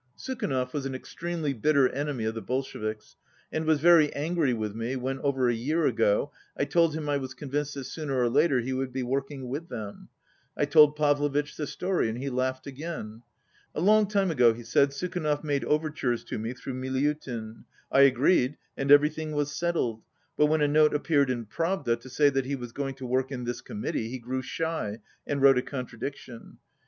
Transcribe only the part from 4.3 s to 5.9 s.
with me when, over a year